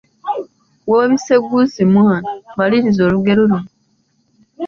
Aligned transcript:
Wabisegguusi 0.91 1.81
mwana, 1.95 2.29
maliriza 2.57 3.01
olugero 3.07 3.41
luno. 3.51 3.69